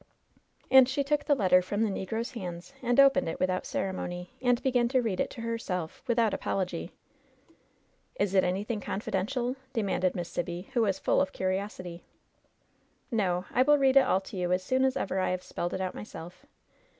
[0.71, 4.59] And she took the letter from the negro's hands, and opened it without ceremony, and
[4.63, 6.91] began to read it to herself, without apology.
[8.19, 11.21] LOVE'S BITTEREST CUP 29 "Is it anything confidential V^ demanded Miss Sibby, who was full
[11.21, 12.03] of curiosity.
[13.13, 13.45] "1^0.
[13.53, 15.81] I will read it all to you as soon as ever I have spelled it
[15.81, 16.47] out myself.